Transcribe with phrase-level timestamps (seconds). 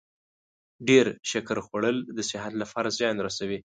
[0.87, 3.59] ډیر شکر خوړل د صحت لپاره زیان رسوي.